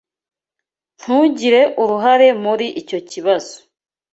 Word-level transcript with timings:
Ntugire 0.99 1.61
uruhare 1.81 2.27
muri 2.43 2.67
icyo 2.81 2.99
kibazo. 3.09 3.55